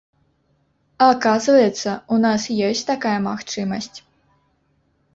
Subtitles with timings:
[1.07, 3.97] Аказваецца, у нас ёсць такая магчымасць!